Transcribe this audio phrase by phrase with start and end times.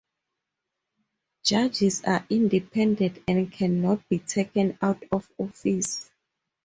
[1.43, 6.09] Judges are independent and can not be taken out of office.